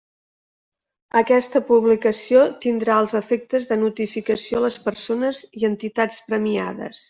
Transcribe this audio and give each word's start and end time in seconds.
Aquesta 1.19 1.61
publicació 1.67 2.41
tindrà 2.65 2.97
els 3.03 3.13
efectes 3.21 3.69
de 3.73 3.79
notificació 3.83 4.63
a 4.63 4.65
les 4.67 4.79
persones 4.89 5.43
i 5.63 5.71
entitats 5.73 6.27
premiades. 6.33 6.97